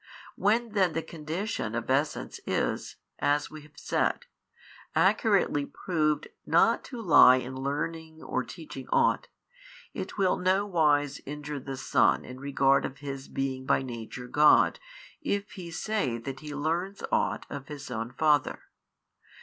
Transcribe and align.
When 0.35 0.69
then 0.69 0.93
the 0.93 1.03
condition 1.03 1.75
of 1.75 1.87
essence 1.87 2.39
is 2.47 2.95
(as 3.19 3.51
we 3.51 3.61
have 3.61 3.77
said) 3.77 4.25
accurately 4.95 5.67
proved 5.67 6.27
not 6.43 6.83
to 6.85 6.99
lie 7.03 7.35
in 7.35 7.55
learning 7.55 8.23
or 8.23 8.43
teaching 8.43 8.87
ought, 8.89 9.27
it 9.93 10.17
will 10.17 10.37
no 10.37 10.65
wise 10.65 11.21
injure 11.27 11.59
the 11.59 11.77
Son 11.77 12.25
in 12.25 12.39
regard 12.39 12.83
of 12.83 12.97
His 12.97 13.27
being 13.27 13.67
by 13.67 13.83
Nature 13.83 14.27
God, 14.27 14.79
if 15.21 15.51
He 15.51 15.69
say 15.69 16.17
that 16.17 16.39
He 16.39 16.55
learns 16.55 17.03
ought 17.11 17.45
of 17.51 17.67
His 17.67 17.91
own 17.91 18.11
Father. 18.11 18.63